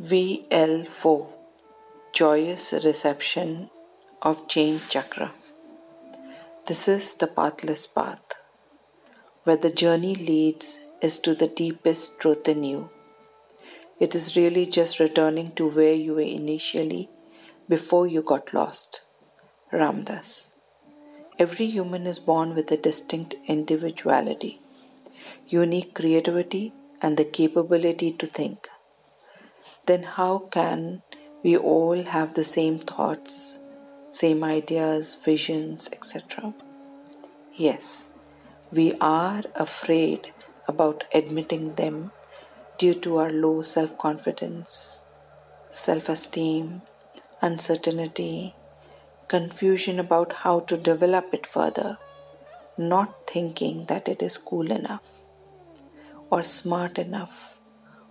[0.00, 1.26] VL4
[2.12, 3.70] Joyous Reception
[4.22, 5.32] of Change Chakra.
[6.66, 8.34] This is the pathless path,
[9.44, 12.90] where the journey leads is to the deepest truth in you.
[14.00, 17.08] It is really just returning to where you were initially
[17.68, 19.02] before you got lost.
[19.72, 20.48] Ram Dass.
[21.38, 24.60] Every human is born with a distinct individuality,
[25.46, 26.72] unique creativity,
[27.04, 28.68] and the capability to think
[29.86, 31.02] then how can
[31.42, 33.58] we all have the same thoughts,
[34.10, 36.54] same ideas, visions, etc.?
[37.54, 38.08] Yes,
[38.72, 40.32] we are afraid
[40.66, 42.12] about admitting them
[42.78, 45.02] due to our low self confidence,
[45.70, 46.80] self esteem,
[47.42, 48.54] uncertainty,
[49.28, 51.98] confusion about how to develop it further,
[52.78, 55.23] not thinking that it is cool enough
[56.30, 57.58] or smart enough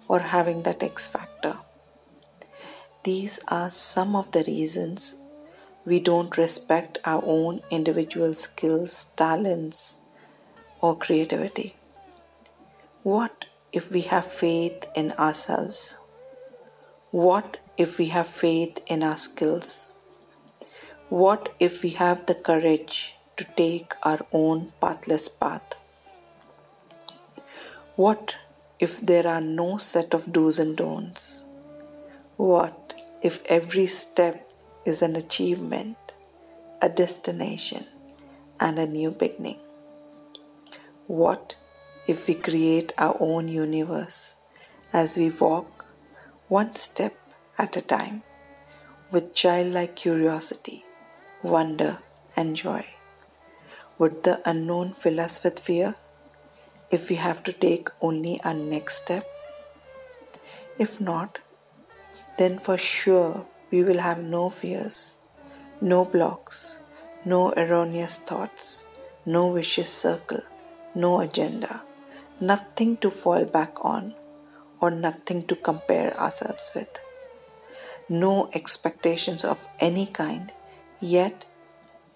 [0.08, 1.58] or having that X factor.
[3.03, 5.16] These are some of the reasons
[5.86, 10.00] we don't respect our own individual skills, talents,
[10.80, 11.75] or creativity.
[13.03, 15.95] What if we have faith in ourselves?
[17.11, 19.94] What if we have faith in our skills?
[21.09, 25.75] What if we have the courage to take our own pathless path?
[27.95, 28.38] What
[28.80, 31.44] if there are no set of do's and don'ts?
[32.38, 34.52] What if every step
[34.83, 35.97] is an achievement,
[36.81, 37.86] a destination,
[38.59, 39.59] and a new beginning?
[41.05, 41.53] What
[42.08, 44.33] if we create our own universe
[44.91, 45.86] as we walk
[46.47, 47.16] one step
[47.59, 48.23] at a time
[49.11, 50.83] with childlike curiosity,
[51.44, 51.99] wonder,
[52.36, 52.88] and joy?
[53.99, 55.94] Would the unknown fill us with fear?
[56.94, 59.25] If we have to take only our next step?
[60.77, 61.39] If not,
[62.38, 65.16] then for sure we will have no fears,
[65.81, 66.77] no blocks,
[67.26, 68.83] no erroneous thoughts,
[69.26, 70.43] no vicious circle,
[70.93, 71.81] no agenda,
[72.39, 74.14] nothing to fall back on,
[74.80, 76.99] or nothing to compare ourselves with.
[78.08, 80.52] No expectations of any kind,
[80.99, 81.45] yet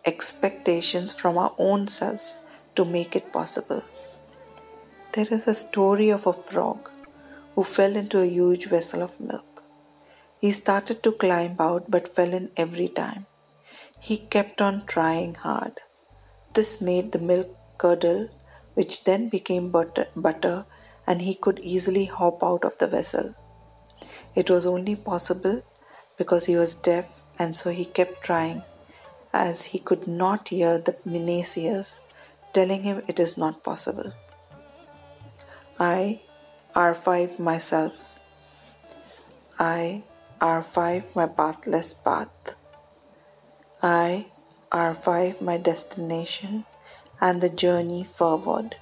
[0.06, 2.36] expectations from our own selves
[2.76, 3.84] to make it possible
[5.18, 6.92] there is a story of a frog
[7.56, 9.64] who fell into a huge vessel of milk.
[10.40, 13.26] He started to climb out but fell in every time.
[14.00, 15.82] He kept on trying hard.
[16.54, 18.30] This made the milk curdle,
[18.76, 20.66] which then became butter, butter,
[21.08, 23.34] and he could easily hop out of the vessel.
[24.36, 25.64] It was only possible
[26.16, 28.62] because he was deaf, and so he kept trying,
[29.34, 31.98] as he could not hear the naysayers
[32.54, 34.14] telling him it is not possible.
[35.80, 36.22] I
[36.76, 38.20] R5 myself.
[39.60, 40.02] I
[40.42, 42.56] R5 my pathless path.
[43.84, 44.26] I
[44.72, 46.66] R5 my destination
[47.22, 48.76] and the journey forward.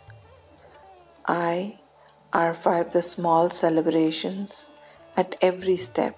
[1.26, 1.80] I
[2.32, 4.70] R5 the small celebrations
[5.18, 6.18] at every step.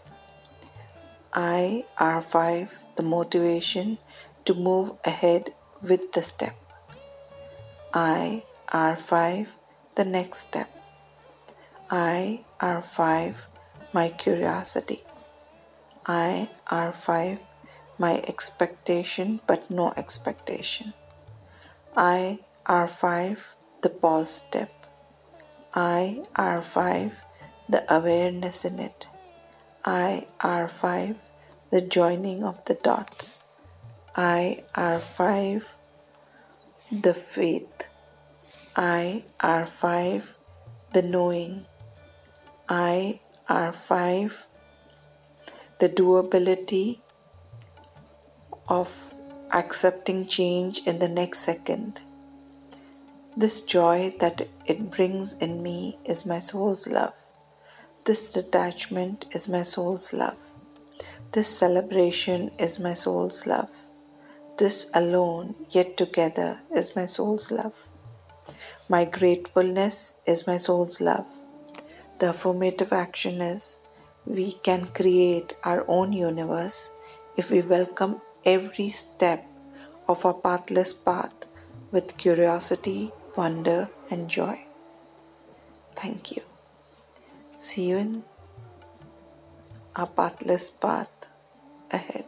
[1.34, 3.98] I R5 the motivation
[4.46, 6.56] to move ahead with the step.
[7.96, 9.48] I R5
[9.98, 10.70] the next step.
[11.90, 13.34] I R5
[13.94, 15.04] my curiosity.
[16.06, 17.40] I R5
[17.98, 20.94] my expectation but no expectation.
[21.96, 23.40] I R5
[23.82, 24.72] the pause step.
[25.74, 27.14] I R5
[27.68, 29.08] the awareness in it.
[29.84, 31.16] I R5
[31.72, 33.40] the joining of the dots.
[34.16, 35.64] I R5
[36.92, 37.97] the faith.
[38.80, 40.22] I R5
[40.94, 41.66] the knowing.
[42.70, 44.34] I R5
[45.80, 47.00] the doability
[48.68, 49.16] of
[49.52, 52.02] accepting change in the next second.
[53.36, 57.14] This joy that it brings in me is my soul's love.
[58.04, 60.38] This detachment is my soul's love.
[61.32, 63.72] This celebration is my soul's love.
[64.58, 67.74] This alone, yet together, is my soul's love.
[68.90, 71.26] My gratefulness is my soul's love.
[72.20, 73.80] The affirmative action is
[74.26, 76.92] we can create our own universe
[77.36, 79.46] if we welcome every step
[80.08, 81.34] of our pathless path
[81.92, 84.62] with curiosity, wonder, and joy.
[85.96, 86.44] Thank you.
[87.60, 88.24] See you in
[89.98, 91.10] our pathless path
[91.92, 92.26] ahead.